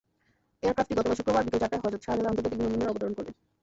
[0.63, 3.29] এয়ারক্রাফটটি গতকাল শুক্রবার বিকেল চারটায় হযরত শাহজালাল আন্তর্জাতিক বিমানবন্দরে অবতরণ করে।